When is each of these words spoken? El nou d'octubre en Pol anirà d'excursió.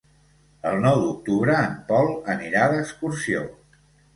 El 0.69 0.77
nou 0.85 1.01
d'octubre 1.03 1.57
en 1.67 1.77
Pol 1.91 2.11
anirà 2.37 2.65
d'excursió. 2.73 3.45